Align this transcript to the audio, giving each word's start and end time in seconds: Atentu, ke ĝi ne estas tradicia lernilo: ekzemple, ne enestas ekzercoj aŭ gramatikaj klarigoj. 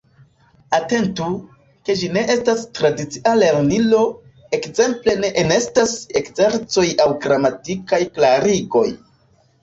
Atentu, 0.75 1.25
ke 1.89 1.95
ĝi 1.97 2.07
ne 2.13 2.21
estas 2.35 2.63
tradicia 2.77 3.33
lernilo: 3.41 3.99
ekzemple, 4.59 5.15
ne 5.25 5.29
enestas 5.41 5.93
ekzercoj 6.21 6.85
aŭ 7.05 7.07
gramatikaj 7.27 8.01
klarigoj. 8.17 8.87